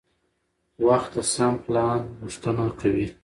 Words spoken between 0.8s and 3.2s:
وخت د سم پلان غوښتنه کوي